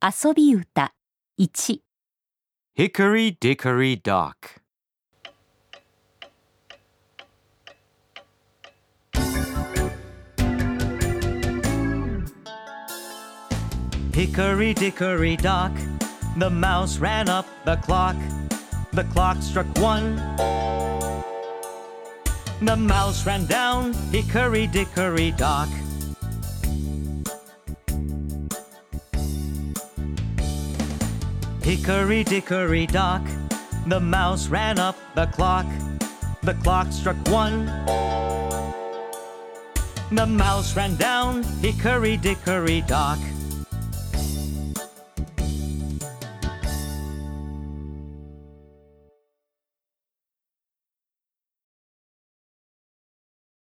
[0.00, 0.92] 遊び歌
[1.36, 1.82] 1
[2.74, 4.60] Hickory Dickory Dock.
[14.12, 15.72] Hickory Dickory Dock,
[16.36, 18.16] the mouse ran up the clock.
[18.92, 20.16] The clock struck one.
[22.60, 25.68] The mouse ran down Hickory Dickory Dock.
[31.68, 33.20] Hickory Dickory Dock,
[33.88, 35.66] the mouse ran up the clock.
[36.42, 37.66] The clock struck one.
[40.10, 43.18] The mouse ran down Hickory Dickory Dock.